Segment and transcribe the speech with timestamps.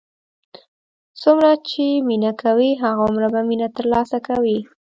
[1.21, 4.57] څومره چې مینه کوې، هماغومره به مینه تر لاسه کوې.